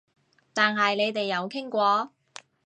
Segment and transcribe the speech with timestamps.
[0.55, 2.11] 但係你哋有傾過？